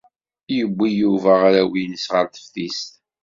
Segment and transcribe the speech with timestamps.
[0.55, 2.91] Yewwi Yuba arraw-nnes ɣer teftist.